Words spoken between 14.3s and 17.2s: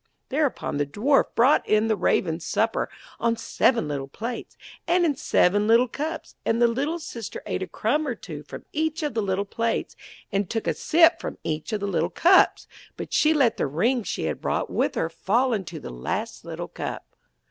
brought with her fall into the last little cup.